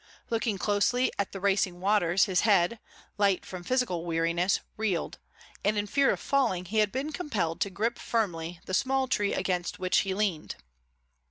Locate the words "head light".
2.41-3.45